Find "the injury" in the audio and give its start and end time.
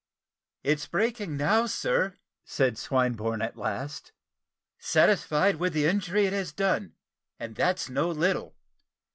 5.73-6.25